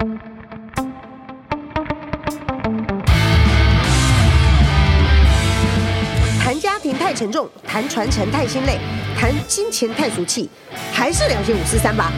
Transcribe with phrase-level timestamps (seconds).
[0.00, 0.08] 谈
[6.58, 8.78] 家庭太沉重，谈传承太心累，
[9.14, 10.48] 谈金钱太俗气，
[10.90, 12.10] 还是聊些五四三吧。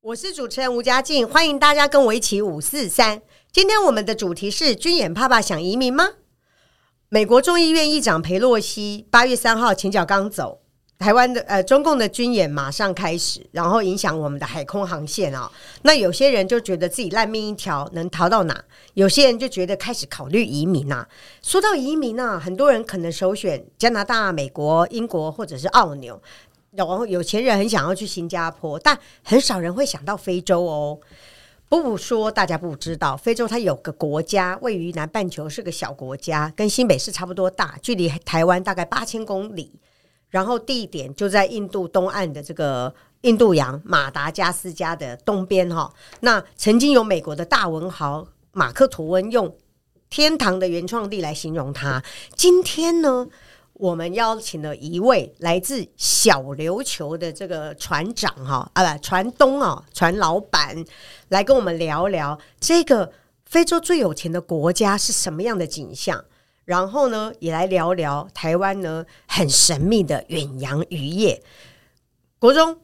[0.00, 3.20] 我是主持人吴佳静，欢迎大家跟我一起五四三。
[3.52, 6.08] 今天我们的主题是军演爸爸想移民吗？
[7.08, 10.58] 美国众议院议长裴洛西八月三号前脚刚走，
[10.98, 15.46] 台湾的呃中共的军演马上开始，然后影响我们的海空航线啊、哦。
[15.82, 18.64] 那有些人就觉得自己烂命一条，能逃到哪？
[18.94, 21.06] 有些人就觉得开始考虑移民啊。
[21.42, 26.20] 说到移民啊，很多人可能首选加拿大、美国、英国或者是澳纽。
[26.72, 30.98] 然后有钱人很想要去新加坡，但很少人会想到非洲哦。
[31.68, 39.72] 不说大家不知道，非洲它有个国家位于南半球，是个小国家，跟新北市差不多大，距离台湾大概八千公里。
[40.28, 42.92] 然后地点就在印度东岸的这个
[43.22, 45.92] 印度洋马达加斯加的东边哈。
[46.20, 49.56] 那曾经有美国的大文豪马克吐温用
[50.10, 52.02] “天堂的原创地”来形容它。
[52.34, 53.28] 今天呢？
[53.78, 60.82] 我们邀请了一位来自小琉球的这个船长哈啊不船东啊船老板
[61.28, 63.12] 来跟我们聊聊这个
[63.44, 66.24] 非洲最有钱的国家是什么样的景象，
[66.64, 71.42] 然后呢也来聊聊台湾呢很神秘的远洋渔业。
[72.38, 72.78] 国中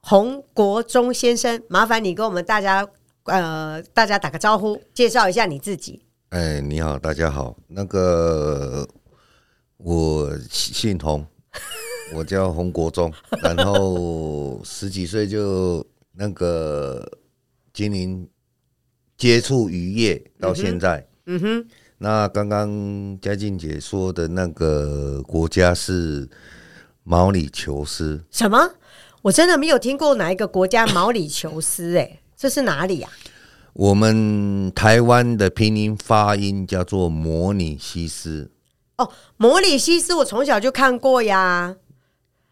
[0.00, 2.86] 洪国中先生，麻烦你跟我们大家
[3.24, 6.02] 呃大家打个招呼，介绍一下你自己。
[6.30, 8.88] 哎，你好，大家好，那个。
[9.84, 11.26] 我姓洪，
[12.14, 13.12] 我叫洪国忠，
[13.44, 17.06] 然后十几岁就那个
[17.70, 18.26] 经营
[19.18, 21.06] 接触渔业到现在。
[21.26, 21.68] 嗯哼，嗯哼，
[21.98, 26.26] 那刚刚嘉靖姐说的那个国家是
[27.02, 28.24] 毛里求斯。
[28.30, 28.58] 什么？
[29.20, 31.94] 我真的没有听过哪一个国家毛里求斯？
[31.98, 33.08] 哎，这是哪里呀？
[33.74, 38.50] 我们台湾的拼音发音叫做摩里西斯。
[38.96, 41.76] 哦，摩里西斯，我从小就看过呀。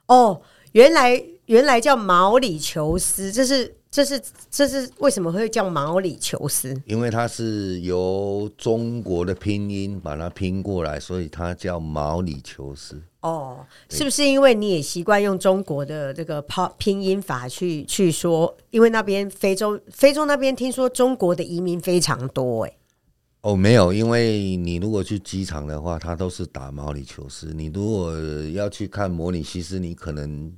[0.06, 0.42] 哦，
[0.72, 4.20] 原来原来叫毛里求斯，这是这是
[4.50, 6.74] 这是为什么会叫毛里求斯？
[6.84, 13.00] 因为它是由中国的拼音把它拼过来，所以它叫毛里求斯。
[13.20, 16.44] 哦，是不是因为你也习惯用中国的这个
[16.76, 18.52] 拼音法去去说？
[18.70, 22.72] 因为那边非洲非洲那边听说中国的移民非常多，哎。
[23.42, 27.52] 哦，没有，因为你如果去机场的话，它都是打毛里求斯。
[27.52, 28.16] 你如果
[28.52, 30.52] 要去看摩里西斯，你可能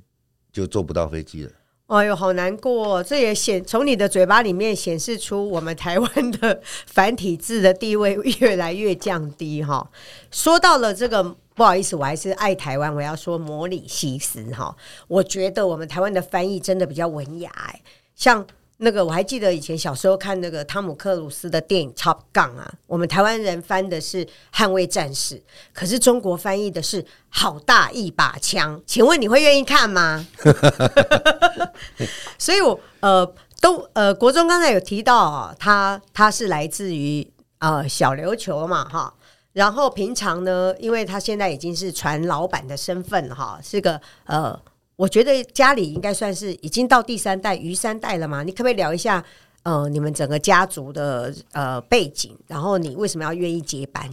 [0.51, 1.51] 就坐不到飞机了。
[1.87, 3.03] 哎呦，好难过！
[3.03, 9.89] 这也显从你的嘴巴里面显示出我们台湾的繁体字的地位越来越降低哈。
[10.29, 11.23] 说到了这个，
[11.55, 14.77] 不好意思，我还是爱台湾，我要说摩里西斯哈。
[15.07, 17.81] 我觉得我们台湾的翻译真的比较文雅，哎，
[18.13, 18.45] 像。
[18.77, 25.35] 那个我还记得以前小时候看那个汤姆克鲁斯的电影《Top Gun》啊，我们台湾人翻的是《捍卫战士》，
[25.71, 28.81] 可是中国翻译的是“好大一把枪”。
[28.85, 30.27] 请问你会愿意看吗？
[32.37, 37.25] 所以我呃都呃国中刚才有提到啊，他他是来自于
[37.59, 39.13] 呃小琉球嘛哈，
[39.53, 44.59] 然后平常呢，因为他现在已经是船老板的身份哈，是个呃。
[44.95, 48.43] 我觉得家里应该算是已经到第三代鱼三代了嘛？
[48.43, 49.23] 你可不可以聊一下
[49.63, 52.35] 呃你们整个家族的呃背景？
[52.47, 54.09] 然后你为什么要愿意接班？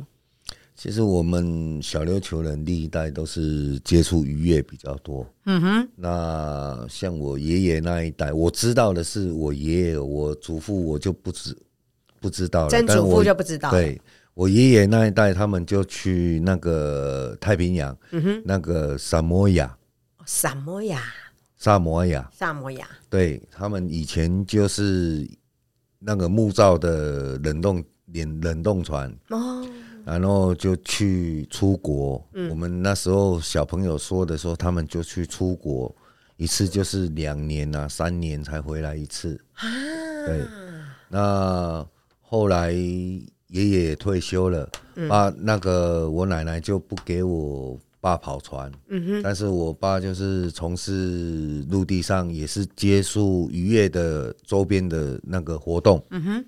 [0.75, 5.25] 其实我们小琉球人历代都是接触渔业比较多。
[5.44, 5.88] 嗯哼。
[5.94, 11.56] 那像我爷爷那一代，我知道的是我爷爷，我祖父我就不知
[12.20, 12.70] 不知道了。
[12.70, 13.70] 曾祖父就不知道。
[13.70, 14.00] 对，
[14.34, 19.76] 我爷爷那一代，他们就去那个太平洋，嗯哼，那个萨摩亚。
[20.34, 21.03] 萨摩亚，
[21.59, 25.28] 萨摩亚，萨摩亚，对，他们以前就是
[25.98, 29.15] 那个木造的冷冻冷冷冻船。
[29.28, 29.62] 哦，
[30.06, 32.26] 然后就去出国。
[32.32, 35.94] 嗯，我们那时候小朋友说的时候，他们就去出国
[36.38, 39.38] 一次就是两年啊，三年才回来一次。
[39.52, 39.69] 啊。
[40.26, 40.40] 对，
[41.11, 41.87] 那
[42.23, 44.67] 后来爷爷退休了，
[45.11, 47.79] 啊，那个我奶奶就不给我。
[48.02, 56.44] 爸跑船，嗯哼，但是我爸就是从事陆地上，也是接触渔业的周边的那个活动，嗯哼，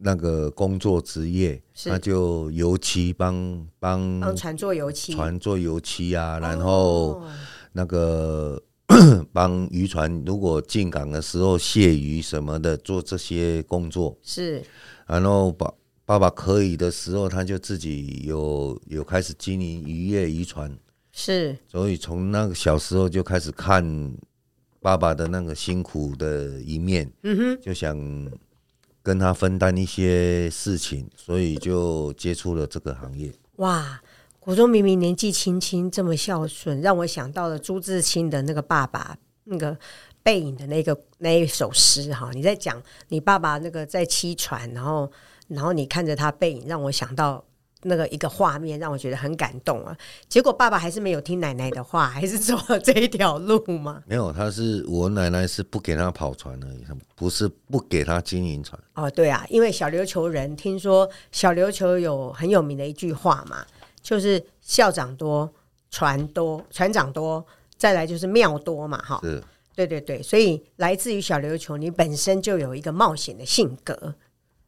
[0.00, 7.22] 那个工作职业，他就油漆帮帮帮船做油漆，船做油漆啊，然后
[7.72, 8.60] 那个
[9.32, 14.18] 帮渔船如果进港的时候卸鱼什么的，做这些工作。
[14.20, 14.60] 是，
[15.06, 15.72] 然后把。
[16.04, 20.76] 爸爸可以的时候，他就自己有有开始经营渔业渔船，
[21.12, 24.12] 是，所以从那个小时候就开始看
[24.80, 27.96] 爸爸的那个辛苦的一面，嗯哼，就想
[29.02, 33.32] 跟他分担一些事情，所以就接触了这个行业。
[33.56, 34.02] 哇，
[34.40, 39.78] 国中明明年纪轻轻这么孝顺，让我想到了朱自清的那个爸爸那个。
[40.24, 45.10] 背影的那个那一首诗哈，你在讲你爸爸那个在七船，然后
[45.54, 47.44] 然后你看着他背影，让我想到
[47.82, 49.96] 那个一个画面，让我觉得很感动啊。
[50.28, 54.02] 结果爸爸还是没有听奶奶的话，还是走了这一条路吗？
[54.06, 56.84] 没有，他是我奶奶是不给他跑船而已，
[57.14, 58.80] 不是不给他经营船。
[58.94, 63.64] 哦，对啊，因为小琉球人听说小琉球有很有名的一句话嘛，
[64.00, 65.52] 就是校长多，
[65.90, 67.44] 船多，船长多，
[67.76, 69.20] 再来就是庙多嘛，哈。
[69.22, 69.42] 是。
[69.74, 74.14] 对对对，所以来自于小琉球，你本身就有一个冒险的性格，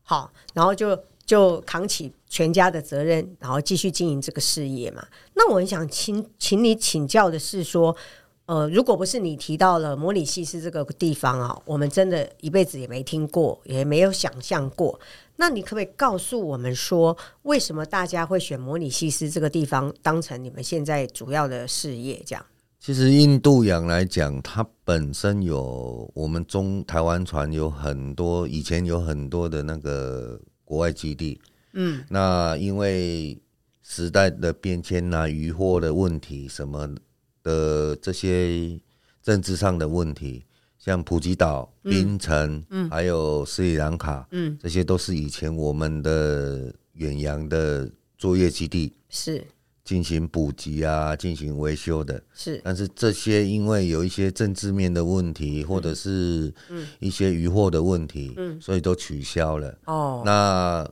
[0.05, 0.97] 好，然后就
[1.27, 5.05] 就扛起全家的责任，然后继续经营这个事业嘛。
[5.35, 7.97] 那我很想请请你请教的是说，
[8.45, 15.01] 呃，如果不是你提到了模拟西施这个地方啊，我们真的一辈子也没听过，也没有想象过。
[15.37, 22.23] 那你可不可以告诉我们说，为什么大家会选模拟西施这个地方当成你们现在主要的事业？
[22.27, 22.45] 这样？
[22.85, 31.41] 其实印度洋来讲，它本身有我们中台湾船有很多，以前有很多的那个国外基地。
[31.73, 33.41] 嗯，那因为
[33.83, 36.95] 时代的变迁呐、啊，渔获的问题什么
[37.43, 38.79] 的这些
[39.23, 40.45] 政治上的问题，
[40.79, 48.93] 像普吉岛、槟城，嗯，还有斯里兰卡，嗯，这些都是以前我们的远洋的作业基地。
[49.09, 49.43] 是。
[49.85, 52.59] 进行补给啊，进行维修的，是。
[52.65, 56.53] 但是这些因为有一些政治面的问题，或者是
[57.01, 59.79] 一些渔获的问题，嗯，所以都取消了。
[59.85, 60.91] 哦，那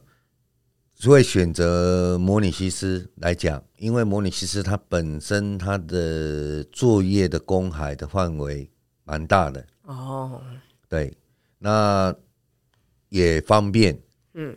[0.94, 8.70] 所以选择模拟西施来讲，因为模拟西施它本身它的作业的公海的范围
[9.04, 9.66] 蛮大的。
[9.84, 10.42] 哦，
[10.88, 11.16] 对，
[11.58, 12.14] 那
[13.08, 13.98] 也方便。
[14.34, 14.54] 嗯。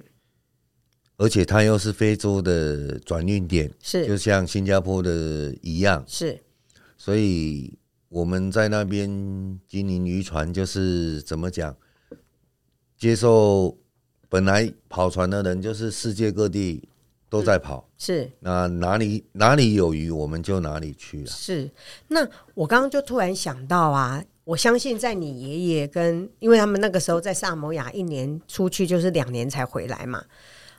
[1.17, 6.39] 而且它又是非洲的转运点，是就像新加坡的一样，是。
[6.97, 7.77] 所以
[8.09, 9.07] 我们在那边
[9.67, 11.75] 经营渔船，就是怎么讲，
[12.97, 13.77] 接受
[14.27, 16.87] 本来跑船的人，就是世界各地
[17.29, 18.29] 都在跑，是。
[18.39, 21.27] 那哪里哪里有鱼，我们就哪里去了。
[21.27, 21.69] 是。
[22.09, 30.23] 那我刚刚就突然想到啊，我相信在你爷爷跟，因为他们那个时候在萨摩亚，一年出去就是两年才回来嘛。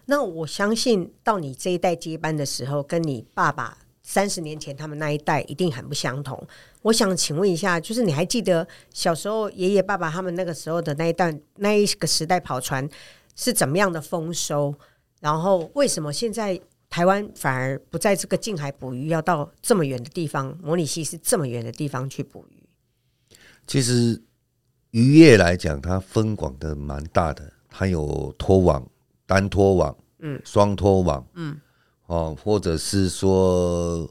[0.06, 6.40] 那我相信到你这一代接班的时候，跟你爸爸三十年前他们那一代一定很不相同。
[6.82, 12.88] 我想请问一下，就是你还记得小时候爷爷爸爸他们那个时候的那一段那一个时代跑船
[13.34, 14.72] 是怎么样的丰收？
[15.20, 23.36] 然后为什么现在台湾反而不在这个近海捕鱼，要到这么远的地方，模拟器是这么远的地方去捕鱼？
[23.66, 24.22] 其实
[24.92, 28.88] 渔业来讲，它分广的蛮大的，它有拖网。
[29.26, 31.61] 单拖网，嗯，双拖网，嗯，
[32.06, 34.08] 哦，或者是说，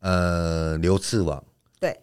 [0.00, 1.44] 呃，流刺网，
[1.78, 2.00] 对，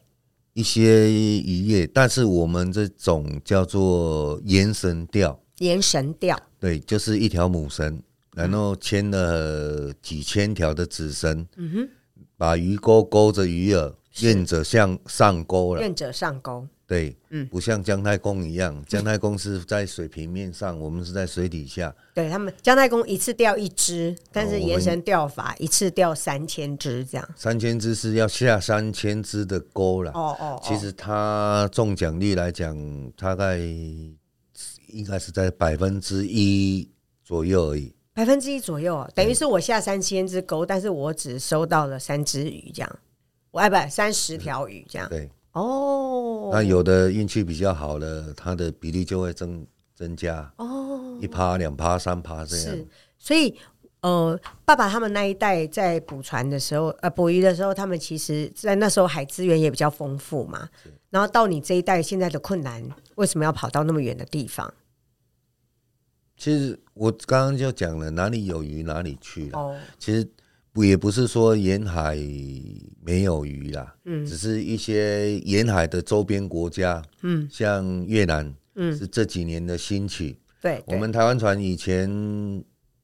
[0.53, 8.01] 一些渔业，但是我们这种叫做延绳钓，延绳钓，对，就是一条母绳，
[8.35, 11.89] 然后牵了几千条的子绳，嗯哼，
[12.37, 16.67] 把鱼钩勾着鱼饵，愿者向上钩了，愿者上钩。
[16.91, 21.95] 对，嗯，不像姜太公一样，姜太公是在水平面上，我们是在水底下。
[22.13, 27.25] 对他们，姜太公一次钓一只，但是延绳钓法一次钓三千只这样。
[27.33, 30.11] 三千只是要下三千只的钩了。
[30.11, 32.77] 哦哦，其实他中奖率来讲，
[33.11, 36.91] 大概应该是在百分之一
[37.23, 37.95] 左右而已。
[38.13, 42.99] 百分之一左右，等于是我下三千只钩，但是我只收到了三只鱼这样。
[43.51, 45.07] 我哎不，三十条鱼这样。
[45.07, 45.29] 对。
[45.53, 52.65] 哦，那有的运气比较好了，它的比例就会增增加哦，一趴、两趴、三趴这样。
[52.67, 52.87] 是，
[53.19, 53.53] 所以
[53.99, 60.69] 呃，爸爸他们那一代在捕船的时候，呃，捕鱼的时候，他们其实在那时候海资源也比较丰富嘛。
[60.81, 64.73] 是然后到你这一代现在的困难，为什么要跑到那么远的地方？
[66.37, 69.59] 其实我刚刚就讲了，哪里有鱼哪里去了。
[69.59, 70.25] 哦，其实。
[70.73, 72.15] 不，也不是说沿海
[73.03, 80.37] 没有鱼啦，嗯，只是一些沿海的周边国家，嗯，像越南，嗯，是这几年的兴起。
[80.61, 82.09] 对，我们台湾船以前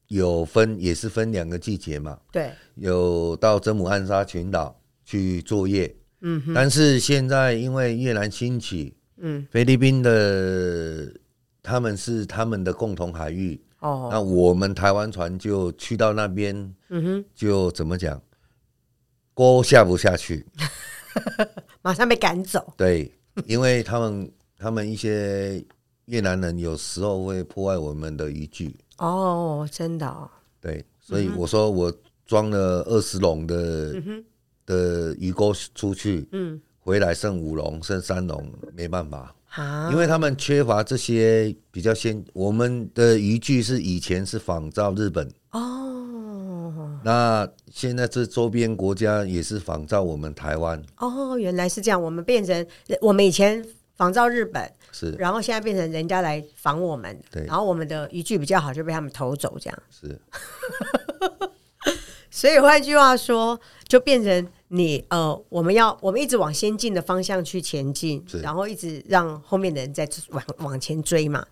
[0.07, 11.11] 有分，也是分两个季节嘛，对，有到真姆暗沙群岛去作业，嗯哼，但是现在因为越南兴起，嗯，菲律宾的
[11.67, 13.61] 他们是他们的共同海域。
[13.79, 16.55] 哦，那我们台湾船就去到那边，
[16.87, 18.19] 嗯哼，就怎么讲？
[19.33, 20.45] 锅下不下去，
[21.83, 22.73] 马上被赶走。
[22.77, 23.11] 对，
[23.45, 25.63] 因为他们 他们一些
[26.05, 28.75] 越南人有时候会破坏我们的渔具。
[28.97, 30.27] 哦，真的、哦。
[30.61, 31.93] 对，所以我说我
[32.25, 34.25] 装了二十笼的、嗯、
[34.65, 39.35] 的鱼钩出去，嗯，回来剩五笼，剩三笼，没办法。
[39.49, 45.27] 啊，因为他们缺乏这些比较先，我们的渔具是以前是仿照日本。
[45.51, 50.81] 哦，那现在这周边国家也是仿照我们台湾。
[50.97, 52.65] 哦，原来是这样，我们变成
[53.01, 59.83] 我们以前仿照日本是，然后现在变成人家来仿我们，对，然后我们的渔具比较好，就被他们偷走，这样。
[59.89, 60.19] 是，
[62.29, 64.47] 所以换句话说，就变成。
[64.69, 71.45] 你呃，我们要我们一直往先进的方向去前进，然后一直让后面的人在往往前追嘛。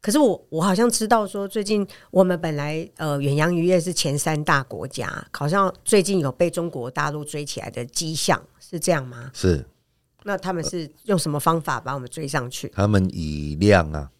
[0.00, 9.30] 可是我我好像知道说，最近我们本来呃远洋渔业是前三大国家，好像最近有被中国大陆追起来的迹象，是这样吗？
[9.32, 9.64] 是。
[10.24, 12.68] 那他们是用什么方法把我们追上去？
[12.74, 14.10] 他们以量啊，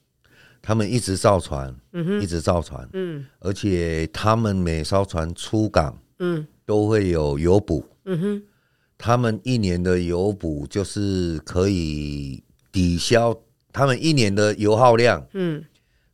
[0.60, 7.84] 他们一直造船，嗯哼，一直造船，嗯，而且他们每艘船出港，嗯，都会有油补。
[8.04, 8.42] 嗯哼，
[8.98, 13.36] 他们一年的油补就是可以抵消
[13.72, 15.26] 他们一年的油耗量。
[15.34, 15.64] 嗯，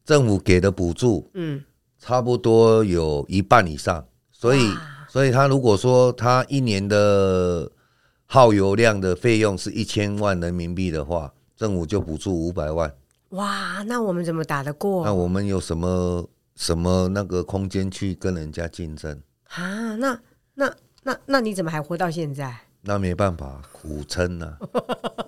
[0.04, 1.62] 政府给的补助，嗯，
[1.99, 4.07] 差不多有一半以上。
[4.30, 4.71] 所以，
[5.09, 7.71] 所以他如果说他一年的
[8.26, 12.95] 耗油量的费用是一千万人民币的话，政府就补助五百万。
[13.30, 15.04] 哇，那我们怎么打得过？
[15.04, 19.21] 那我们有什么什么那个空间去跟人家竞争？
[19.49, 20.21] 啊，那
[20.54, 20.73] 那。
[21.08, 22.54] 那那你怎么还活到现在？
[22.82, 24.58] 那没办法，苦撑呢。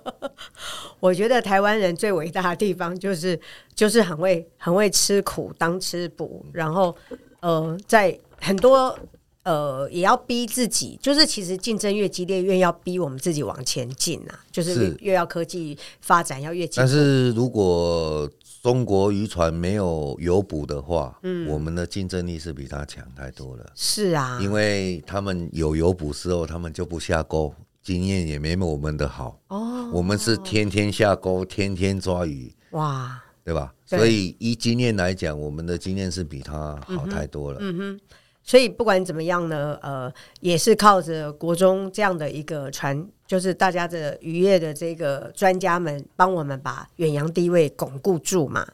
[0.99, 3.39] 我觉得台湾人最伟大的地方就是
[3.73, 6.95] 就是很会很会吃苦当吃补，然后
[7.39, 8.95] 呃，在很多
[9.41, 16.75] 呃也要逼自己，就是其实竞争越激烈，越要逼我们自己往前进啊，就是越，要科技发展要越进。
[16.79, 18.29] 但是如果
[18.61, 23.71] 中国渔船没有油补的话，嗯，我们的竞争力是比他强太多了。
[23.73, 27.51] 是啊，因为他们有油补之后，他们就不下钩，
[27.81, 29.39] 经验也没我们的好。
[29.47, 33.73] 哦，我们是天天下钩，天天抓鱼，哇，对吧？
[33.89, 37.57] 对，所以以经验来讲，我们的经验是比他好太多了。
[37.61, 37.77] 嗯哼。
[37.77, 37.99] 嗯哼
[38.43, 48.67] 所以不管怎么样呢，呃，也是靠着国中这样的一个传，就是大家的渔业的这个专家们帮我们把远洋地位巩固住嘛。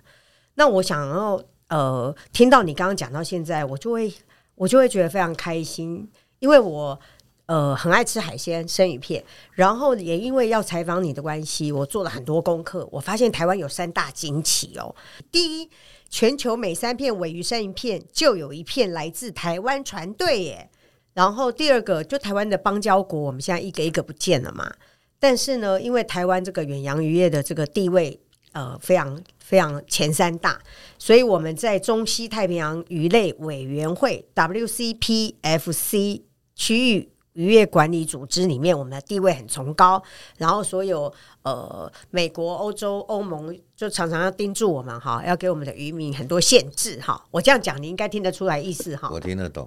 [0.55, 4.11] 那我想要呃，听到你刚刚讲到现在，我就会
[4.55, 6.09] 我就会觉得非常开心，
[6.39, 6.99] 因为我
[7.45, 14.95] 呃很爱吃海鲜生鱼片，然后也因为要采访你的关系，我做了很多功课，我发现台湾有三大惊奇哦，
[15.31, 15.69] 第一。
[16.09, 20.69] 全球每三片尾鱼生鱼片就有一片来自台湾船队耶。
[21.17, 24.71] 然后第二个，就台湾的邦交国，我们现在一个一个不见了嘛。
[25.19, 28.19] 但是呢，因为台湾这个远洋渔业的这个地位，
[28.51, 30.59] 呃，非常非常前三大，
[31.00, 36.21] 所以我们在中西太平洋鱼类委员会 WCPFC
[36.53, 37.09] 区域。
[37.33, 40.01] 渔业管理组织里面，我们的地位很崇高。
[40.39, 47.24] 然后，所有呃，美国、欧洲、欧盟就常常要叮嘱我们哈，要给我们的渔民很多限制哈。
[47.29, 49.07] 我这样讲，你应该听得出来意思哈。
[49.12, 49.63] 我听得懂。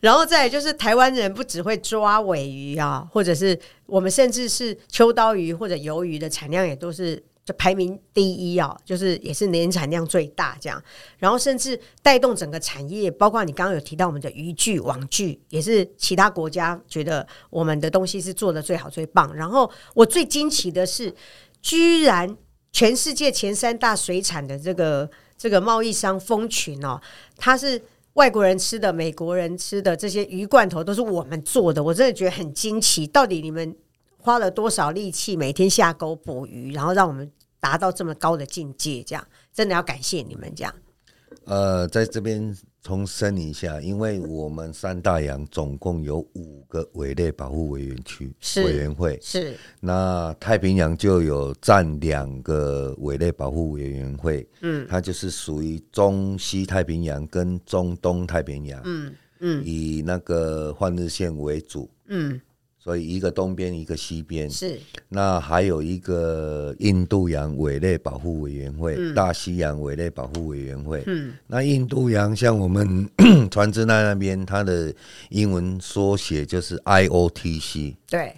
[0.00, 7.22] 然后再就是，台湾人不只会抓尾鱼啊，或者是我们甚至是秋刀鱼或者鱿鱼的产量也都是。
[7.44, 10.82] 就排名第一啊，就是也是年产量最大这样，
[11.18, 19.30] 然后甚至带动整个产业，包括你刚刚有提到我们的渔具、网具，也是其他国家觉得我们的东西是做的最好最棒。
[19.36, 21.14] 然后我最惊奇的是，
[21.60, 22.34] 居然
[22.72, 26.98] 全世界前三大水产的这个这个贸易商蜂群哦，
[27.36, 27.78] 它是
[28.14, 33.06] 外国人吃的、美国人吃的这些鱼罐头都是我们做的，我真的觉得很惊奇。
[33.06, 33.76] 到底你们？
[34.16, 37.30] 花了多少力气每天下钩捕鱼，然后让我们
[37.60, 40.74] 达到这么高的境界，这样真的要感谢你们这样。
[41.44, 48.30] 呃，在这边重申一下，因为我们三大洋总共有五个伪类保护委员区
[48.62, 49.56] 委员会，是。
[49.80, 62.38] 那太平洋就有占两个伪类保护委员会，嗯，它就是属于中西太平洋跟中东太平洋，嗯嗯，以那个换日线为主，嗯。
[62.84, 64.78] 所以一个东边，一个西边，是。
[65.08, 71.02] 那还有一个印度洋委类保护委员会，嗯、大西洋委类保护委员会。
[71.06, 71.32] 嗯。
[71.46, 73.08] 那印度洋像我们
[73.50, 74.94] 船只那那边，它的
[75.30, 77.96] 英文缩写就是 IOTC。
[78.06, 78.34] 对。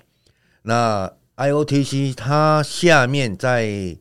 [0.63, 3.99] 那 IOTC 它下面在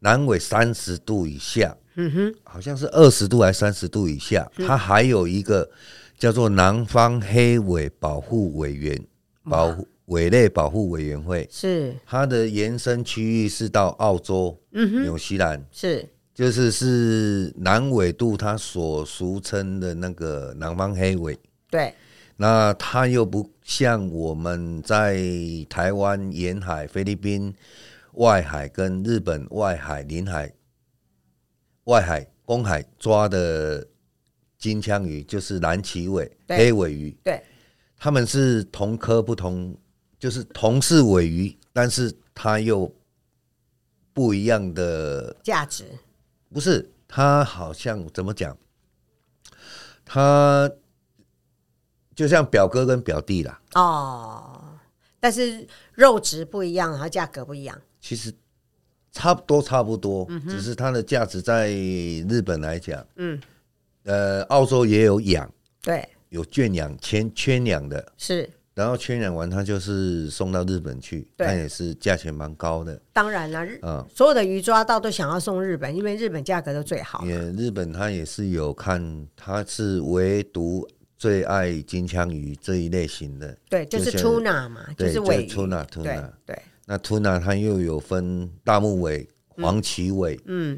[0.00, 5.70] 南纬三十度以下，嗯哼，好像是二十度还是三十度以下，它还有一个
[6.18, 9.02] 叫做南方黑尾保护委员
[9.44, 16.04] 保护鮪类保护委员会，是它的延伸区域是到澳洲、嗯纽、嗯、西兰，是
[16.34, 21.38] 就是是南纬度，它所俗称的那个南方黑尾。
[21.70, 21.94] 对，
[22.36, 25.20] 那它又不像我们在
[25.68, 27.54] 台湾沿海、菲律宾
[28.14, 30.52] 外海跟日本外海、临海。
[31.84, 33.84] 外海、公海抓的
[34.58, 37.42] 金枪鱼就是蓝鳍尾、黑尾鱼，对，
[38.00, 39.76] 他们是同科不同，
[40.18, 42.90] 就是同是尾鱼，但是它又
[44.14, 45.84] 不一样的价值。
[46.52, 48.56] 不是，它好像怎么讲？
[50.04, 50.68] 它
[52.14, 53.60] 就像表哥跟表弟啦。
[53.74, 54.78] 哦，
[55.20, 57.78] 但是肉质不一样，然后价格不一样。
[58.00, 58.34] 其实。
[59.12, 63.40] 差不多，差不多，只是它的价值在日本来讲，嗯，
[64.04, 65.52] 呃，澳洲也有养，
[65.82, 73.00] 对，有圈养、圈圈养的，是，然后圈养完，它就是送到日本去，它也是价钱蛮高的。
[73.12, 77.24] 当然了，嗯，所有的鱼抓到都想要送日本，因为日本价格都最好。
[77.26, 86.58] 也日本它也是有看，它是唯独最爱金枪鱼这一类型的，对，就是 tuna 嘛，就是鮪鱼，tuna，tuna，对。
[86.86, 90.76] 那 tuna 它又有分大目尾、黄鳍尾、嗯，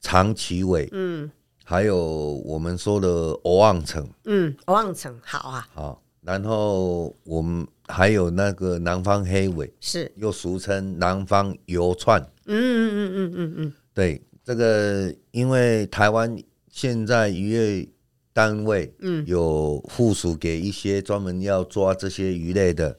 [0.00, 1.30] 长鳍尾，嗯，
[1.64, 1.98] 还有
[2.44, 10.12] 我们说的蚵旺城，嗯，蚵旺城好啊，好，然后我们还有那个南方黑尾，是。
[10.16, 16.36] 又俗称南方油串，嗯嗯嗯嗯嗯嗯，对，这个因为台湾
[16.70, 17.88] 现在渔业
[18.32, 22.96] 单位，嗯，有附属给一些专门要抓这些鱼类的。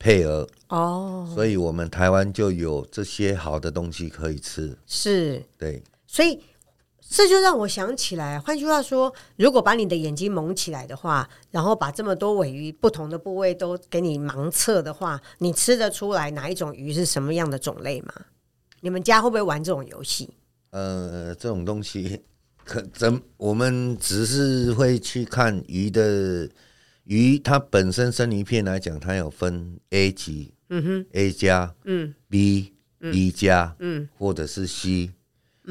[0.00, 4.78] 配额哦，所以我们台湾就有这些好的东西可以吃。
[4.86, 6.40] 是，对，所以
[7.08, 18.12] 这就让我想起来，换句话说，如果把你的眼睛蒙起来的话，然后把这么多尾鱼不同的部位都给你盲测的话，你吃得出来哪一种鱼是什么样的种类吗？
[18.80, 20.28] 你们家会不会玩这种游戏？
[20.70, 22.20] 呃，这种东西
[22.64, 23.20] 可怎？
[23.36, 26.48] 我们只是会去看鱼的。
[27.04, 35.10] 鱼它本身生鱼片来讲，它有分 A 级，嗯哼，A 加，嗯，B、B 加，嗯，或者是 C，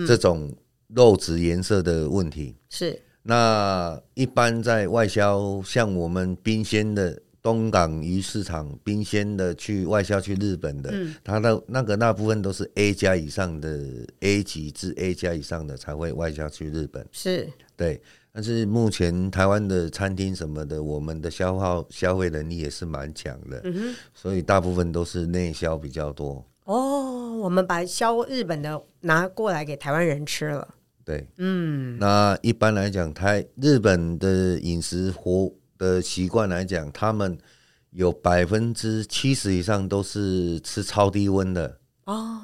[0.07, 0.51] 这种
[0.87, 3.01] 肉质颜色的问题是。
[3.23, 10.93] 那一般在外销，像我们冰鲜的东港鱼市场，冰鲜的去外销去日本的，
[11.25, 18.01] 它的那个那部分都是 A 加以上的 A 级至 A 加以上的才会外销去日本，是对。
[18.31, 26.45] 但是目前台湾的餐厅什么的，我们的消耗消费能力也是蛮强的，嗯，所以大部分都是内销比较多。
[26.67, 30.67] 哦，我们把销日本的拿过来给台湾人吃了。
[31.05, 37.37] 对，嗯，那一般来讲，台日本的饮食活的习惯来讲，他们
[37.91, 41.77] 有百分之七十以上都是吃超低温的。
[42.03, 42.41] 哦，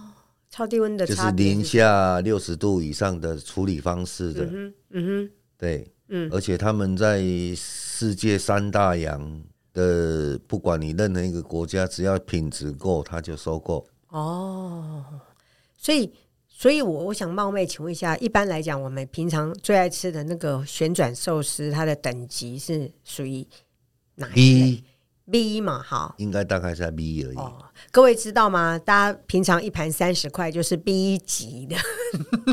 [0.50, 4.46] 超低温的就是零下六十度以上的处理方式的。
[4.46, 5.32] 嗯哼，嗯哼。
[5.58, 7.22] 对，嗯，而且他们在
[7.58, 13.86] 世界三大洋的，不管你任何一个国家，只要品质够，他就收购。
[14.14, 15.04] 哦，
[15.76, 16.14] 所以，
[16.48, 23.44] 所以我我想冒昧请问一下，一般来讲，我们平常最爱吃的那个旋转寿司，它的等级是属于
[24.16, 24.84] 哪一类
[25.32, 27.36] ？B 嘛，好，应该大概在 B 而已。
[27.38, 28.78] 哦，各位知道吗？
[28.78, 31.76] 大家平常一盘三十块就是 B 级的，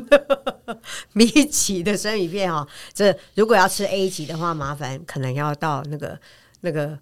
[1.12, 2.66] B 级的生鱼片哦。
[2.94, 6.18] 这如果要吃 A 级的话，麻烦可能要到那个
[6.62, 6.98] 那个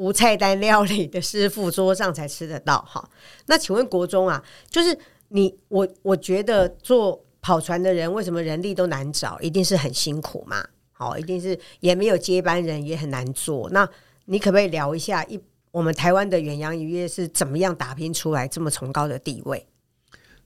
[0.00, 3.06] 无菜单料理的师傅桌上才吃得到哈。
[3.46, 9.38] 那请问国中啊，就是你我我觉得做跑船的人为什么人力都难找？
[9.40, 10.66] 一定是很辛苦嘛。
[10.92, 13.68] 好，一定是也没有接班人，也很难做。
[13.70, 13.86] 那
[14.24, 15.38] 你可不可以聊一下一
[15.70, 19.66] 我们台湾的远洋渔业是怎么样打拼出来这么崇高的地位？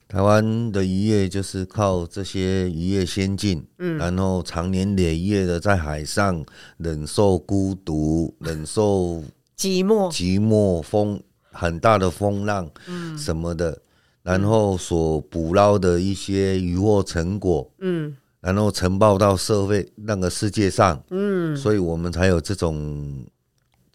[0.07, 6.45] 台湾的渔业就是靠这些渔业先进，嗯，然后长年累月的在海上
[6.77, 9.23] 忍受孤独、忍受
[9.57, 13.81] 寂寞、寂寞风很大的风浪，嗯，什么的，
[14.23, 23.25] 然后所捕捞的一些渔获成果，嗯，然后呈报到社会那个世界上，嗯，所以我们才有这种。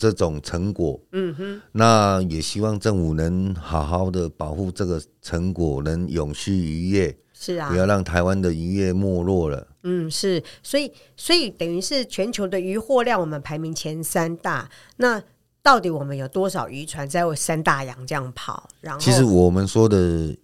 [0.00, 9.66] 这种成果，嗯哼，那也希望政府能好好的保护这个成果，能永续渔业，是啊，不要让台湾的渔业没落了。
[9.82, 14.70] 嗯，是，所以，所以等于是全球的渔获量，我们排名前三大。
[14.96, 15.22] 那
[15.62, 18.68] 到底我们有多少渔船在三大洋这样跑？
[18.80, 20.34] 然后，其实我们说的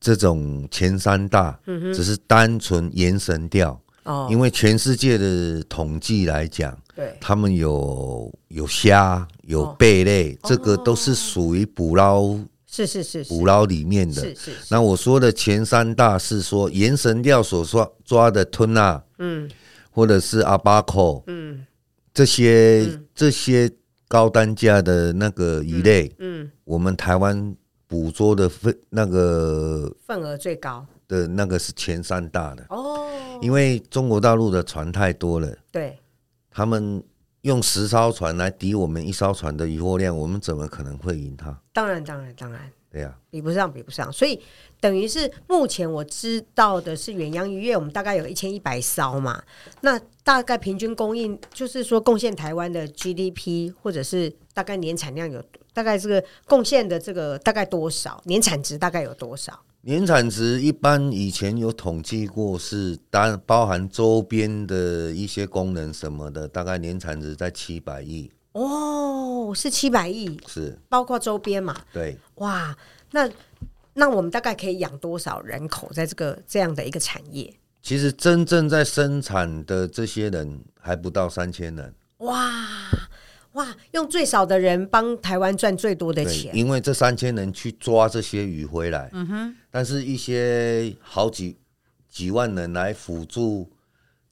[0.00, 3.80] 这种前三大，嗯，只是单纯延绳钓。
[4.04, 12.36] 哦，因为全世界的统计来讲，对，他们有有虾、有贝类，哦，这个都是属于捕捞，
[12.68, 14.14] 是是是捕捞里面的。
[14.14, 14.56] 是是，是。
[14.68, 19.48] 那我说的前三大是说，盐神钓所抓抓的吞拿，嗯，
[19.92, 21.64] 或者是阿巴口，嗯，
[22.12, 23.70] 这些、嗯、这些
[24.12, 26.50] 高单价的那个鱼类，嗯，嗯。
[26.64, 30.86] 我们台湾捕捉的份那个份额最高。
[31.08, 32.62] 的那个是前三大的。
[32.68, 33.08] 哦，
[33.40, 35.98] 因为中国大陆的船太多了，对，
[36.50, 37.02] 他们
[37.40, 41.58] 用十艘船来抵我们一艘船的渔获量，我们怎么可能会赢他？
[41.72, 44.12] 当然，当然，当然，对呀，比不上，比不上。
[44.12, 44.38] 所以
[44.78, 49.42] 等于是目前我知道的是远洋渔业，我们大概有一千一百艘嘛，
[49.80, 58.20] 那大概平均供应就是说贡献台湾的 GDP，或者是大概年产量有大概这个贡献的这个大概多少？
[58.26, 59.58] 年产值大概有多少？
[59.84, 68.30] 年产值一般以前有统计过，是单包含周边的一些功能什么的，大概年产值在七百亿。
[68.52, 71.76] 哦，是七百亿，是包括周边嘛？
[71.92, 72.16] 对。
[72.36, 72.76] 哇，
[73.10, 73.28] 那
[73.94, 77.52] 那我们大概可以养多少人口在这个这样的一个产业？
[77.80, 81.94] 其实真正在生产的这些人还不到三千人。
[82.18, 82.68] 哇。
[83.52, 91.58] 哇，用最少的人帮台湾赚最多的钱，因为这三千人去抓这些鱼回来，嗯哼，但是一些好几
[92.08, 93.70] 几万人来辅助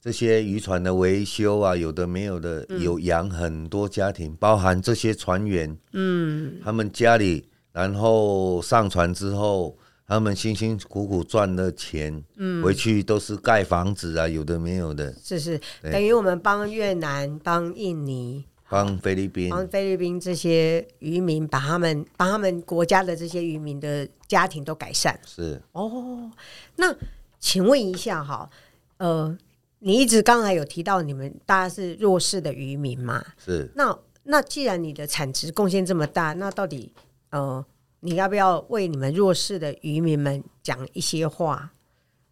[0.01, 18.43] 这些渔船的维修啊，有的没有的，嗯、有养很多家庭，包含这些船员，嗯，他们家里，然后上船之后，他们辛辛苦苦赚的钱，嗯，回去都是盖房子啊，有的没有的，是是，等于我们帮越南、帮印尼。
[18.67, 25.19] 帮菲律宾，帮菲律宾这些渔民，把他们帮他们国家的这些渔民的家庭都改善。
[25.25, 25.61] 是。
[25.73, 26.31] 哦，
[26.77, 26.95] 那
[27.37, 28.49] 请问一下哈，
[28.95, 29.37] 呃，
[29.83, 33.23] 你一直刚才有提到你们大家是弱势的渔民嘛？
[33.43, 33.69] 是。
[33.75, 36.93] 那那既然你的产值贡献这么大，那到底
[37.31, 37.65] 呃，
[38.01, 41.71] 你要不要为你们弱势的渔民们讲一些话？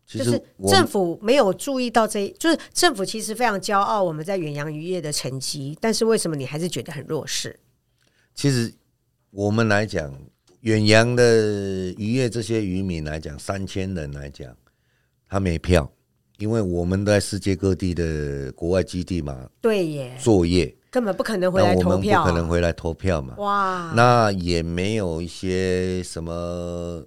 [0.05, 7.59] 就是政府没有注意到这，就是政府其实非常骄傲我们在远洋渔业的成绩，但是为什么你还是觉得很弱势？
[8.33, 8.73] 其实
[9.29, 10.11] 我们来讲，
[10.61, 14.55] 远洋的渔业这些渔民来讲，三千人来讲，
[15.27, 15.91] 他没票，
[16.39, 27.03] 因为我们在世界各地的国外基地嘛，对耶，作业根本不可能回来投票，不可能回来投票嘛，哇，那也没有一些什么。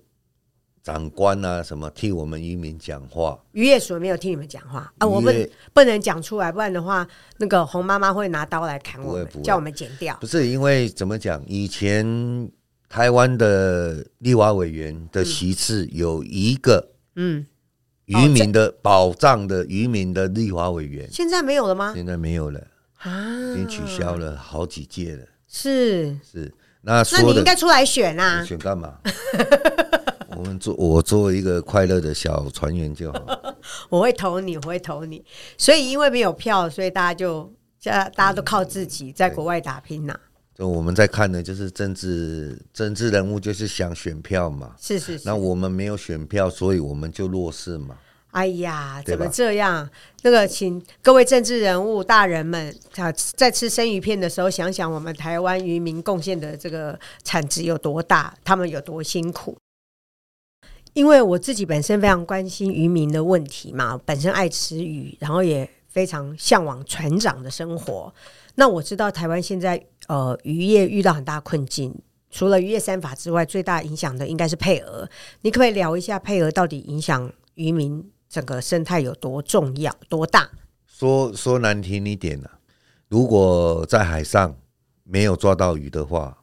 [0.84, 3.38] 长官啊，什么替我们渔民讲话？
[3.52, 5.06] 渔业署没有替你们讲话啊！
[5.06, 10.18] 我们不能讲出来，不然的话，那个红妈妈会拿刀来砍我们，叫我们剪掉。
[10.20, 11.40] 不是因为怎么讲？
[11.46, 12.50] 以前
[12.88, 17.46] 台湾的立法委员的席次有一个，嗯，
[18.06, 21.92] 渔民的保障的渔民的立法委员，现在没有了吗？
[21.94, 22.60] 现在没有了
[22.98, 25.24] 啊，已经取消了好几届了。
[25.48, 28.44] 是是，那那你应该出来选啊？
[28.44, 28.98] 选干嘛？
[30.36, 33.54] 我们做我做一个快乐的小船员就好。
[33.88, 35.24] 我会投你，我会投你。
[35.56, 37.52] 所以因为没有票，所以大家就
[37.84, 40.20] 大家都靠自己在国外打拼呐、啊。
[40.54, 44.76] 就我们在看的就是政治政治人物，就是想选票嘛。
[44.80, 45.24] 是是是。
[45.24, 47.96] 那我们没有选票，所以我们就弱势嘛。
[48.32, 49.86] 哎呀，怎么这样？
[50.22, 59.54] 那个，请各位政治人物大人们啊，在吃生鱼片的时候，想想我们台湾渔民贡献的这个产值有多大，他们有多辛苦。
[60.94, 68.14] 因为我自己本身非常关心渔民的问题嘛，本身爱吃鱼，然后也非常向往船长的生活。
[68.54, 71.94] 那我知道台湾现在呃渔业遇到很大困境，
[72.30, 75.08] 除了渔业三法之外，最大影响的应该是配额。
[75.42, 80.50] 你可不可以聊一下配额到底影响渔民整个生态有多重要、多大？
[80.86, 82.58] 说说难听一点呢、啊，
[83.08, 84.56] 如果在海上
[85.04, 86.38] 没有抓到鱼的话，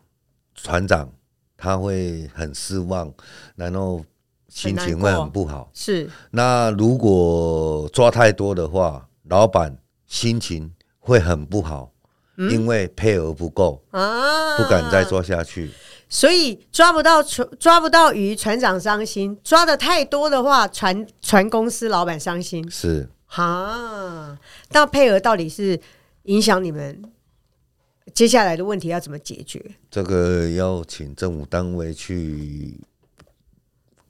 [0.55, 1.11] 船长
[1.55, 3.13] 他会很失望，
[3.55, 4.03] 然后。
[4.51, 5.69] 心情会很不好。
[5.75, 11.91] 是，那如果抓太多的话，老板心情会很不好，
[12.39, 15.69] 嗯、因为配额不够啊，不敢再抓下去。
[16.09, 22.67] 所以抓不到船，抓不到鱼，船长伤心；抓的太多的话，船船公司老板伤心。
[22.71, 24.39] 是啊，
[24.71, 25.79] 那配额到底是
[26.23, 27.03] 影响你们
[28.13, 29.63] 接下来的问题要怎么解决？
[29.91, 32.79] 这个要请政府单位去。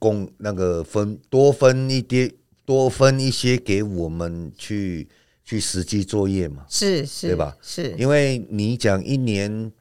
[0.02, 2.32] 供那个分多分一点，
[2.64, 5.06] 多分一些给我们去
[5.50, 6.64] 去实际作业嘛？
[6.68, 7.56] 是是，对吧？
[7.60, 9.72] 是，因为你讲一年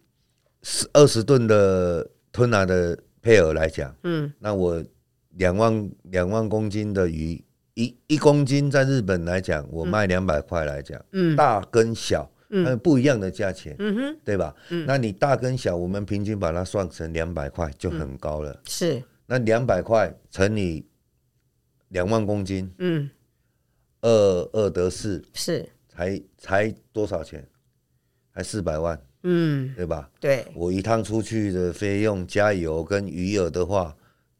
[0.63, 4.83] 十二十吨的吞拿的配额来讲，嗯，那我
[5.35, 7.39] 两万两万公斤的鱼，
[7.75, 14.55] 一一公斤在日本来讲，我卖两百块来讲，嗯，大跟小，嗯，不一样的价钱，嗯哼，对吧？
[14.69, 18.59] 嗯，那你大跟小，我们平均把它算成两百块就很高了。
[18.65, 20.83] 是，那两百块乘以
[21.89, 23.07] 两万公斤，嗯，
[24.01, 27.45] 二二得四，是，才才多少钱？
[28.33, 30.09] 才四百万，嗯，对吧？
[30.19, 33.93] 对，我一趟出去的费用加油跟鱼饵的话，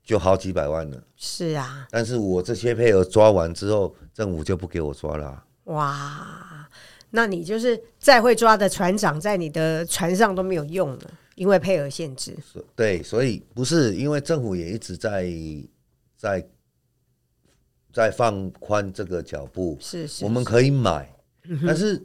[0.04, 1.04] 就好几百万了。
[1.18, 5.46] 是啊，但是我这些配额抓完之后，政府就不给我抓了啊。
[5.66, 6.70] 哇，
[7.10, 12.38] 那你就是再会抓的船长，在你的船上都没有用了，因为配额限制。
[12.76, 15.30] 对，所以不是因为政府也一直在
[16.16, 16.48] 在
[17.92, 21.14] 在放宽这个脚步，是是，我们可以买，
[21.66, 22.02] 但是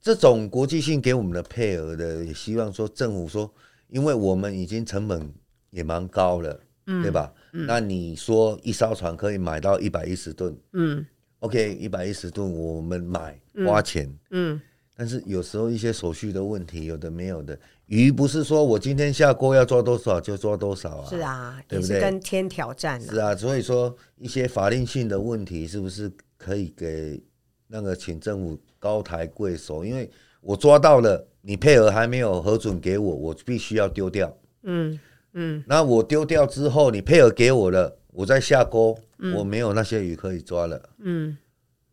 [0.00, 3.52] 这种国际性给我们的配额的，也希望说政府说，
[3.88, 5.32] 因为我们已经成本
[5.70, 6.60] 也蛮高了。
[6.90, 7.30] 嗯、对吧？
[7.52, 11.04] 嗯、那你说一艘船可以买到一百一十吨，嗯
[11.40, 14.60] ，OK，一百一十吨我们买花钱，嗯，嗯，
[14.98, 17.56] 但是有时候一些手续的问题，有的没有的，
[17.86, 21.94] 鱼不是说我今天下锅要抓多少就抓多少啊，是啊，对不对？
[21.94, 27.22] 也是跟天挑战、啊，是啊，所以说一些法令性的问题，是不是可以给
[27.68, 29.84] 那个请政府高抬贵手？
[29.84, 34.98] 因为我抓到了，你配额还没有核准给我，我必须要丢掉，嗯。
[35.34, 40.82] 嗯，那我丢掉之后，你配额给我了，我再下锅，嗯、我没有那些鱼可以抓了。
[41.00, 41.36] 嗯，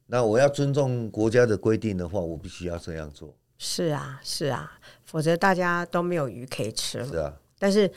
[0.08, 3.34] 那我要尊重国家的规定的话，我必须要这样做。
[3.58, 4.72] 是啊，是啊，
[5.04, 7.08] 否则大家都没有鱼可以吃了。
[7.08, 7.90] 是啊，但是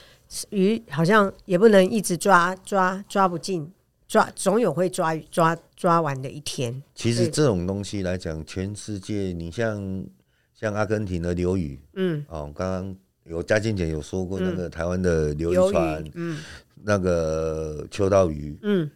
[0.51, 3.73] 鱼好像也不能一直抓抓抓不进，
[4.07, 6.83] 抓总有会抓抓抓完的一天。
[6.95, 10.05] 其实这种东西来讲，全世界，你像
[10.55, 12.97] 像阿根廷的流鱼，嗯，哦，刚刚。
[13.25, 16.43] 有嘉靖姐有说过那个台湾的流鱼船，嗯，
[16.83, 18.91] 那个秋刀鱼，嗯，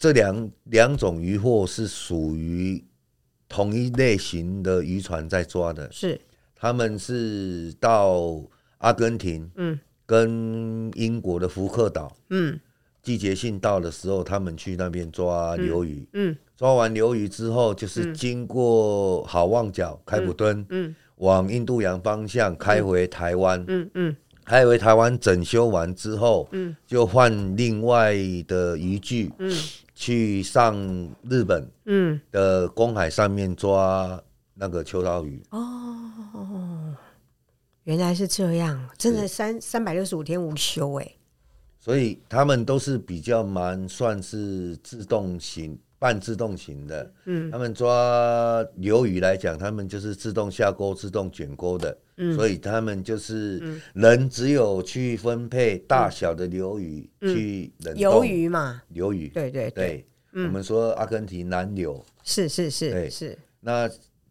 [0.00, 2.82] 这这两两种渔获是属于
[3.46, 6.18] 同一类型的渔船在抓的，是，
[6.56, 8.42] 他们是到
[8.78, 12.58] 阿根廷，嗯，跟英国的福克岛，嗯，
[13.02, 20.96] 季节性到的时候，他们去那边抓鱿鱼，嗯，抓完鱿鱼之后，就是经过好望角、开普敦，嗯。
[21.16, 28.16] 往印度洋方向开回台湾，嗯嗯，开回台湾整修完之后，嗯，就换另外
[28.48, 29.54] 的渔具，嗯，
[30.00, 30.74] 去上
[31.28, 34.18] 日本，嗯，的公海上面抓
[34.54, 35.42] 那个秋刀鱼。
[35.50, 36.96] 哦，
[37.84, 41.16] 原来是这样，真的三三百六十五天无休哎。
[41.78, 45.78] 所以他们都是比较蛮算是自动型。
[46.00, 58.02] 半自动型的，嗯，他们抓鱿鱼来讲，他们就是自动下钩、自动卷钩的，嗯，所以他们就是人只有去分配大小的鱿鱼去冷冻。
[58.02, 63.38] 鱿鱼嘛，鱿鱼，对对对，我们说阿根廷南柳，是是是是。
[63.60, 63.86] 那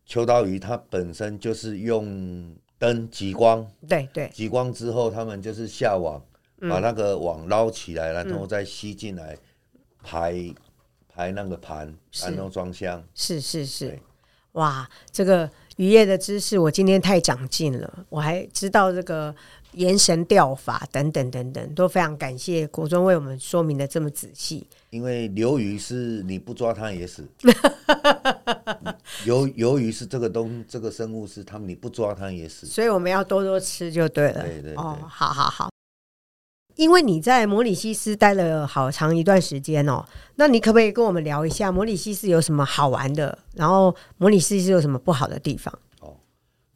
[0.08, 6.20] 秋刀鱼它本身就是用灯极光，对对，极光之后，他们就是下网，
[6.62, 9.38] 把那个网捞起来，然后再吸进来
[10.02, 10.52] 排。
[11.20, 14.00] 排那个盘，然后装箱，是是是，
[14.54, 19.36] 哇，这个渔业的知识我今天太长进了，我还知道这个
[19.74, 24.66] 延绳钓法等等等等，都非常感谢国中为我们说明的这么仔细。
[24.92, 27.28] 因为鱿鱼是你不抓它也死，
[29.28, 34.42] 鱿鱿鱼是这个东这个生物是他们你不抓它也死，所以我们要多多吃就对了。
[34.42, 35.70] 对对对，哦，好好好。
[36.80, 40.02] 因为你在摩里西斯待了好长一段时间哦，
[40.36, 43.38] 那你可不可以跟我们聊一下摩里西斯有什么好玩的？
[43.54, 45.78] 然后摩里西斯有什么不好的地方？
[46.00, 46.16] 哦，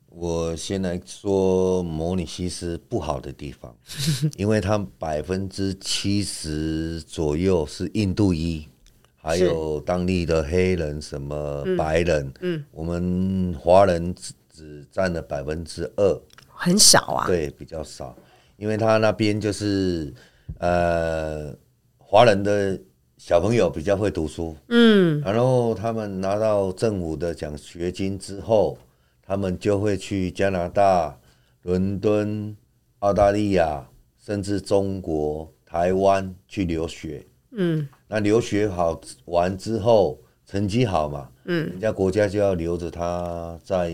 [0.09, 3.73] 我先来说摩里西斯不好的地方，
[4.35, 8.67] 因为它百分之七十左右是印度裔，
[9.15, 18.13] 还有当地的黑人、什么白人，嗯，嗯我们华人只只占了百分之二，很少啊，对，比较少。
[18.57, 20.13] 因为他那边就是，
[20.59, 21.53] 呃，
[21.97, 22.79] 华人的
[23.17, 28.77] 小朋友比较会读书，嗯，然后他们拿到政府的奖学金之后，
[29.21, 31.17] 他们就会去加拿大、
[31.63, 32.55] 伦敦、
[32.99, 33.85] 澳大利亚，
[34.23, 43.91] 甚至中国台湾去留学，嗯，那留学好完之后，成绩好嘛，嗯，人家国家就要留着他在。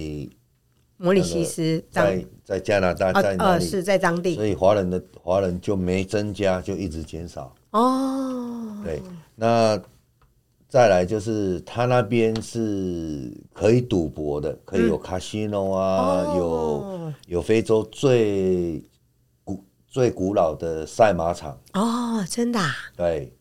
[1.01, 3.65] 摩里西斯在在加拿大在哪里？
[3.65, 7.55] 是在当地，所以华人的华人就没增加，就一直减少。
[7.71, 9.01] 哦，对，
[9.33, 9.81] 那
[10.67, 18.83] 再来就是他那边是可以赌博的，可以有卡西诺啊，有有非洲最
[19.45, 21.57] 古最古老的赛马场。
[21.73, 22.59] 哦，真的？
[22.97, 23.31] 对，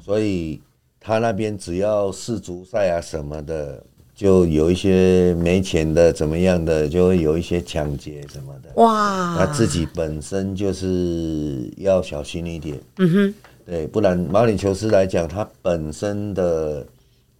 [0.00, 0.62] 所以
[1.00, 3.84] 他那边只要世足赛啊什么的，
[4.18, 8.82] 就有一些没钱的怎么样的，就会有一些抢劫什么的。
[8.82, 9.36] 哇！
[9.38, 12.76] 他自己本身就是要小心一点。
[12.96, 13.34] 嗯哼。
[13.64, 16.84] 对，不然马里求斯来讲，它本身的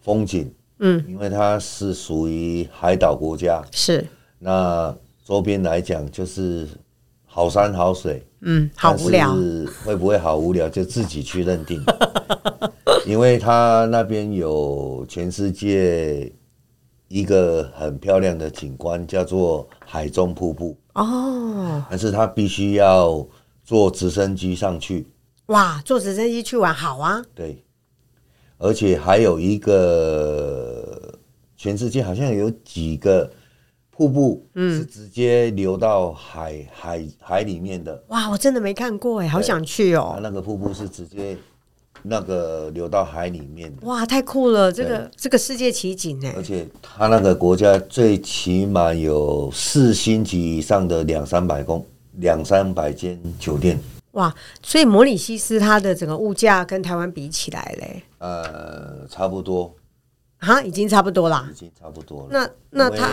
[0.03, 4.07] 风景，嗯，因为它是属于海岛国家，是。
[4.39, 6.65] 那周边来讲就是
[7.27, 9.35] 好山好水，嗯，好无聊。
[9.85, 10.69] 会不会好无聊？
[10.69, 11.83] 就自己去认定。
[13.05, 16.31] 因为它那边有全世界
[17.09, 20.77] 一个很漂亮的景观，叫做海中瀑布。
[20.95, 21.85] 哦。
[21.91, 23.27] 但是它必须要
[23.65, 25.07] 坐直升机上去。
[25.47, 27.23] 哇，坐直升机去玩好啊！
[27.35, 27.65] 对，
[28.59, 31.19] 而且还有一个，
[31.57, 33.31] 全世界好像有几个
[33.91, 38.05] 瀑布，嗯，是直接流到海、嗯、海海里面的。
[38.09, 40.19] 哇，我真的没看过哎，好想去哦！
[40.23, 41.35] 那个瀑布是直接
[42.09, 43.87] 那个流到海里面的。
[43.87, 44.73] 哇，太酷了！
[44.73, 46.33] 这个这个世界奇景哎！
[46.37, 53.79] 而且它那个国家最起码有四星级以上的两三百公两三百间酒店。
[54.13, 59.73] 哇，所以摩里西斯它的整个物价跟台湾比起来嘞，呃，差不多，
[60.39, 62.29] 哈，已经差不多啦，已经差不多了。
[62.31, 63.11] 那那它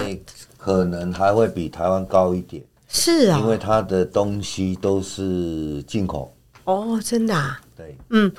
[0.58, 6.34] 可能还会比台湾高一点，是啊，因为它的东西都是进口。
[6.64, 7.62] 哦，真的啊？
[7.78, 8.32] 对，嗯，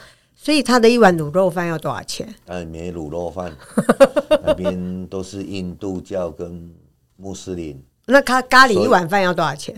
[0.46, 2.32] 所以他的一碗卤肉饭要多少钱？
[2.46, 3.52] 哎，没卤肉饭，
[4.46, 6.70] 那边都是印度教跟
[7.16, 7.82] 穆斯林。
[8.06, 9.74] 那咖咖喱一碗饭要多少钱？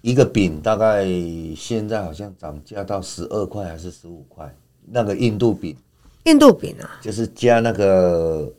[0.00, 1.06] 一个饼大概
[1.54, 4.50] 现在好像涨价到十二块还是十五块？
[4.86, 5.76] 那个印度饼，
[6.24, 8.50] 印度饼啊，就是加那个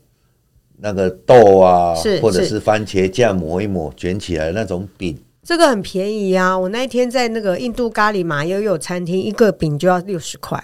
[0.78, 5.18] 那个豆啊，或者是番茄酱抹一抹卷起来的那种饼。
[5.42, 6.56] 这个很便宜啊！
[6.56, 10.64] 我那一天在那个印度咖喱马悠悠餐厅，一个饼就要六十块。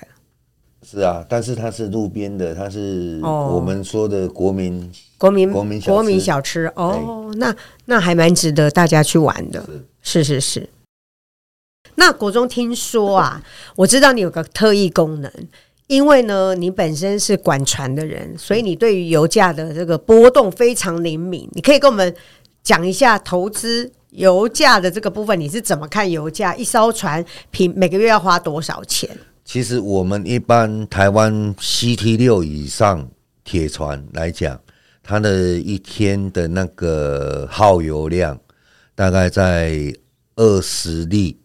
[0.84, 7.32] 是啊，但是它是路边的，它是我们说的国民、哦、国民国民国民小吃哦。
[7.38, 9.64] 那那还蛮值得大家去玩的。
[10.02, 10.68] 是是是，
[11.96, 13.44] 那国中听说啊，
[13.78, 15.32] 我知道你有个特异功能，
[15.86, 21.48] 因为呢，你本身是管船的人，所以你对于油价的这个波动非常灵敏。
[21.52, 22.14] 你可以跟我们
[22.64, 26.56] 讲一下投资油价的这个部分，你是怎么看油价？
[26.56, 29.08] 一艘船平每个月要花多少钱？
[29.52, 33.06] 其实我们一般台湾 CT 六以上
[33.44, 34.58] 铁船来讲，
[35.04, 38.40] 它的一天的那个耗油量。
[38.96, 39.94] 大概在
[40.38, 41.38] 二十粒，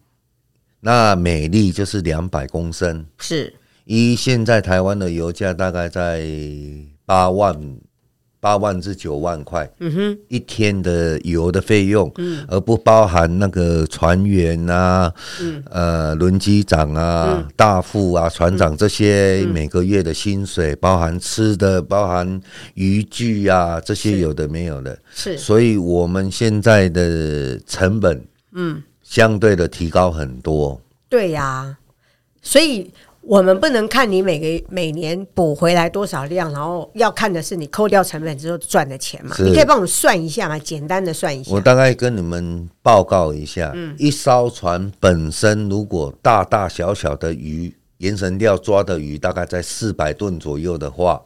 [0.79, 3.05] 那每粒就是两百公升。
[3.17, 6.25] 是，一现在台湾的油价大概在
[7.05, 7.77] 八万。
[8.39, 22.39] 八万至九万块，嗯哼，一天的油的费用，嗯，而不包含那个船员啊，嗯，呃，轮机长啊，嗯、大副啊，船长这些每个月的薪水，嗯、包含吃的，包含
[22.75, 28.23] 渔具啊，这些有的没有的，是，所以我们现在的成本，
[28.53, 30.79] 嗯，相对的提高很多。
[31.09, 31.77] 对呀、啊，
[32.41, 32.91] 所以。
[33.27, 39.35] 我们不能看你每个每年补回来多少量，然后要看的是你扣掉成本之后赚的钱嘛？
[39.39, 40.57] 你可以帮我算一下嘛？
[40.57, 41.53] 简单的算一下。
[41.53, 51.21] 我大概跟你们报告一下，嗯，一艘船本身如果大大小小的鱼，延绳钓抓的鱼大概在四百吨左右的话，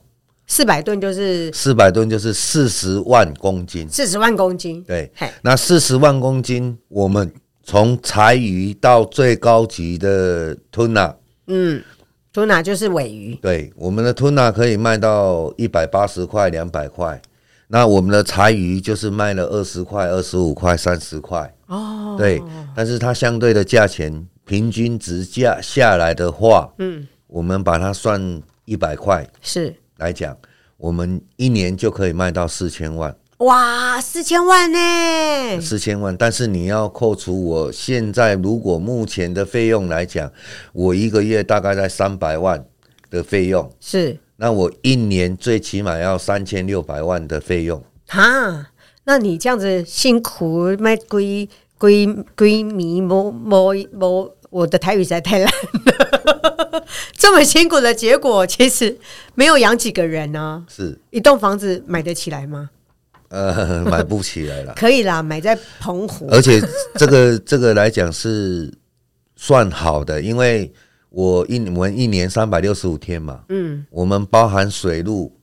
[0.47, 4.83] 四百吨就是四百吨就是四十万公斤，四十万公斤。
[4.85, 5.11] 对，
[5.43, 7.31] 那四十万公斤，我们
[7.63, 11.15] 从柴鱼到最高级的吞拿。
[11.53, 11.83] 嗯，
[12.31, 13.35] 吞拿就是尾鱼。
[13.35, 17.21] 对，我们的吞拿可以卖到一百八十块、两百块。
[17.67, 21.53] 那我们的柴鱼就是卖了二十块、二十五块、三十块。
[21.67, 22.41] 哦，对，
[22.73, 30.37] 但是它相对的价钱平均值价下来的话，嗯，我们把它算一百块是来讲，
[30.77, 33.13] 我们一年就可以卖到四千万。
[33.41, 35.59] 哇，四千万呢？
[35.59, 40.31] 四千万，但是你要扣除我现在如果目前的费用来讲，
[40.73, 42.63] 我一个月大概在三百万
[43.09, 47.83] 的费用，是，那我一年最起码要三千六百万的费用。
[48.09, 48.67] 哈，
[49.05, 52.05] 那你这样子辛苦，卖归归
[52.37, 56.85] 归米摸摸摸，我的台语实在太烂了。
[57.17, 58.99] 这么辛苦的结果，其实
[59.33, 60.65] 没有养几个人呢、啊？
[60.69, 62.69] 是一栋房子买得起来吗？
[63.31, 64.73] 呃，买不起来了。
[64.77, 66.27] 可以啦，买在澎湖。
[66.29, 66.61] 而且
[66.95, 68.69] 这个这个来讲是
[69.37, 70.69] 算好的，因为
[71.09, 75.33] 我一我们一年三百六十五天嘛，嗯，我们包含水路，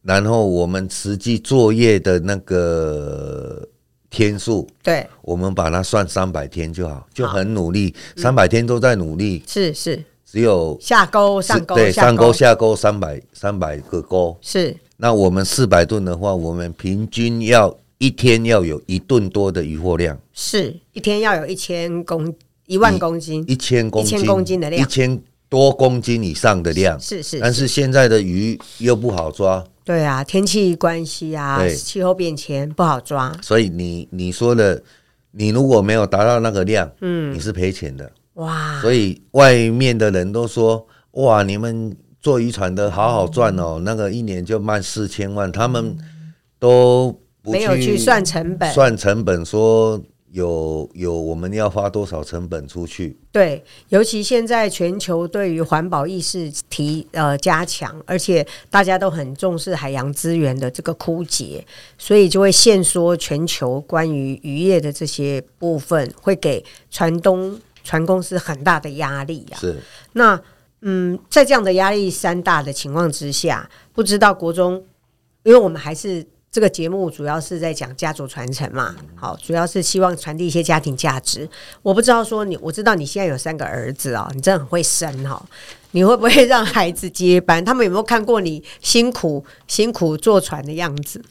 [0.00, 3.68] 然后我们实际作业的那个
[4.08, 10.02] 天数，对，我们把它算三百天就好，就很努力，三百天都在努力，是是。
[10.24, 14.76] 只有下钩上钩，对，上钩下钩三百三百个钩是。
[14.96, 22.34] 那我们四百吨的话，我们平均要一天要有一吨多的渔获量，是一天要有一千公
[22.66, 27.40] 一万公斤，一千公斤，一千公斤的量，一千多公斤以上的量，是是，是。
[27.40, 34.82] 但是现在的鱼又不好抓，对啊，天气关系啊，气候变迁不好抓，所以你你说的，
[35.30, 38.10] 你如果没有达到那个量，嗯，你是赔钱的。
[38.34, 38.78] 哇！
[38.82, 45.96] 所以外面的人都说：“哇，你们做渔船的好好赚哦，嗯、那个一年就卖四千万。”他们
[46.58, 50.02] 都不没有去算成本，算成本说
[50.32, 53.16] 有有我们要花多少成本出去。
[53.30, 61.64] 对，尤其现在全球对于环保意识提呃加强，而且大家都很重视海洋资源的这个枯竭，
[61.96, 67.56] 所以就会限缩全球关于渔业的这些部分，会给船东。
[67.88, 69.76] 船公司很大的压力呀、啊，是
[70.14, 70.42] 那
[70.82, 74.82] 嗯，在这样的压力山大的情况之下，不知道国中，
[75.42, 81.48] 因为我们还是这个节目主要是在讲家族传承嘛，好，主要是希望传递一些家庭价值。
[81.82, 85.42] 我不知道说你，我知道你现在有三个儿子啊、哦，你真的很会生哈、哦，
[85.90, 87.64] 你会不会让孩子接班？
[87.64, 91.22] 他们有没有看过你辛苦辛苦坐船的样子？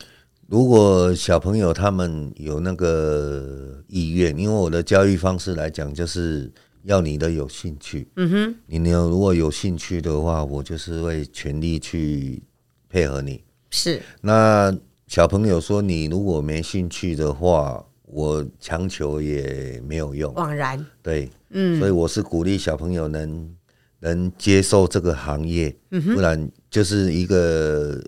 [0.48, 6.52] 如果小朋友他们有那个意愿，因为我的教育方式来讲，就是
[6.86, 8.08] 要你的有兴趣。
[8.16, 12.42] 嗯哼，你有如果有兴趣的话，我就是会全力去
[12.88, 13.44] 配合你。
[13.70, 14.02] 是。
[14.22, 14.76] 那
[15.08, 20.34] 小朋友说你如果没兴趣的话，我强求也没有用。
[20.36, 20.84] 枉然。
[21.02, 21.78] 对，嗯。
[21.80, 23.56] 所以我是鼓励小朋友能
[24.00, 28.02] 能接受这个行业，不然就是一个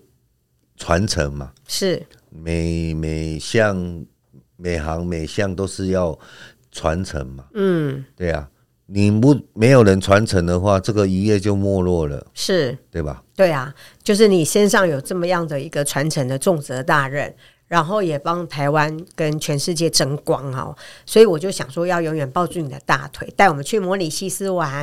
[0.76, 1.52] 传承嘛。
[1.66, 2.02] 是。
[2.30, 4.04] 每每项
[4.56, 6.16] 每行每项都是要
[6.70, 8.48] 传承嘛，嗯，对啊，
[8.90, 13.22] 你不没有人传承的话，这个渔业就没落了，是，对吧？
[13.36, 13.72] 对啊，
[14.02, 17.34] 就是你身上有这么样的一个传承的重责大任，
[17.66, 20.74] 然后也帮台湾跟全世界争光哦，
[21.04, 24.82] 所以我就想说，要永远抱住你的大腿，带我们去摩里西斯玩。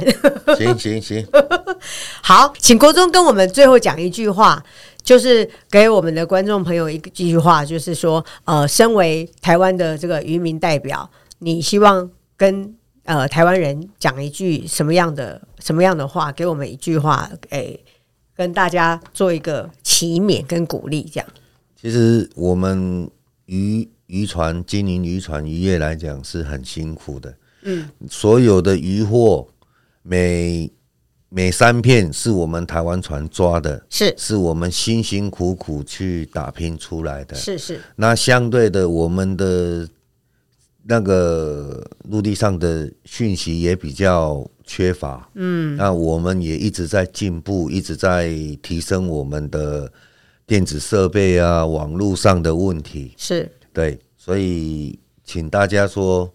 [0.56, 1.28] 行行行，
[2.22, 4.64] 好，请国中跟我们最后讲一句话。
[5.04, 12.76] 就是给我们的观众朋友一个句话，就是说，呃，身为台湾的这个渔民代表，你希望跟
[13.06, 16.32] 呃台湾人讲一句什么样的什么样的话？
[16.32, 17.80] 给我们一句话，诶，
[18.36, 21.30] 跟大家做一个启勉跟鼓励，这样。
[21.80, 23.10] 其实我们
[23.46, 29.48] 渔渔船经营渔船渔业来讲是很辛苦的，嗯，所有的渔获
[30.02, 30.70] 每。
[31.28, 37.82] 每三片是我们台湾船抓的，是是我们辛辛苦苦去打拼出来的，是是。
[37.98, 39.86] 那相对的，我们的
[40.88, 48.30] 那个陆地上的讯息也比较缺乏，嗯，那我们也一直在进步，一直在
[48.62, 49.92] 提升我们的
[50.46, 53.52] 电子设备啊，网络上的问题，是。
[53.74, 56.32] 对，所以请大家说。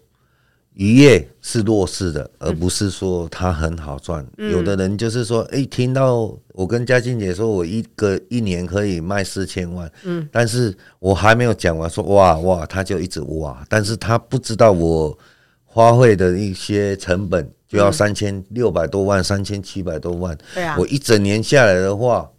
[0.73, 4.25] 渔业是弱势的，而不是说它很好赚。
[4.37, 15.17] 嗯、有的人就是说，哎、欸，听到我跟嘉靖姐说，我一个一年可以卖四千万，嗯，但是我还没有讲完，说哇哇，他就一直哇，但是他不知道我
[15.65, 22.29] 花费的一些成本就要三千六百多万，三千七百多万，对啊，我一整年下来的话，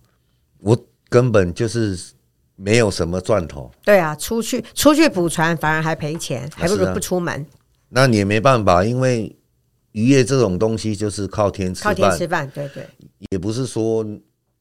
[0.60, 0.76] 我
[1.10, 1.98] 根本就是
[2.56, 3.70] 没有什么赚头。
[3.84, 7.44] 对啊，出去出去捕船反而还赔钱，还不如不出门。
[7.94, 9.36] 那你也没办法，因为
[9.92, 11.94] 渔业这种东西就是靠天吃饭。
[11.94, 12.86] 靠天吃饭，对对。
[13.30, 14.02] 也不是说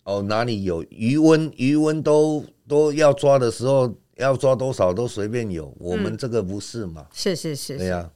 [0.03, 5.73] 哦，哪里有余温，余温都都要抓的时候，要抓多少都随便有。
[5.79, 7.05] 我们这个不是嘛？
[7.13, 8.09] 是是是，对呀。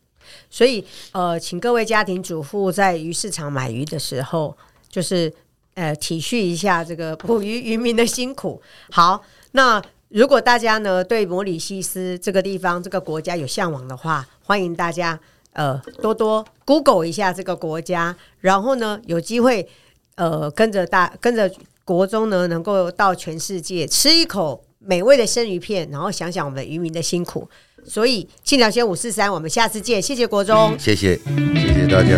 [0.49, 4.57] 所以呃，请各位家庭主妇在鱼市场买鱼的时候，
[4.89, 5.33] 就是
[5.75, 8.61] 呃体恤一下这个捕鱼渔民的辛苦。
[8.91, 9.81] 好，那。
[10.15, 15.19] 如果大家呢对摩里西斯这个地方、这个国家有向往的话，欢迎大家
[15.51, 19.67] 呃多多 Google 一下这个国家，然后呢有机会
[20.15, 21.51] 呃跟着大跟着
[21.83, 27.49] 国中呢能够到全世界吃一口美味的生鱼片，然后想想我们的渔民的辛苦。
[27.85, 31.19] 所以晋聊先五四三，我们下次见，谢谢国中，谢谢
[31.55, 32.17] 谢谢大家，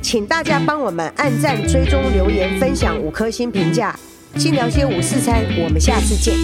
[0.00, 3.94] 请大家帮我们按赞、追踪、留言、分享五颗星评价。
[4.36, 6.34] 先聊些午市餐，我们下次见。